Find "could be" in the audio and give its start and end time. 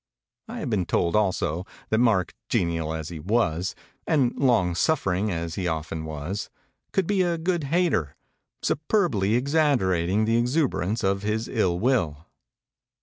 6.91-7.21